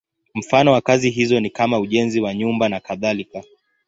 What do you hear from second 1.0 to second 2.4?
hizo ni kama ujenzi wa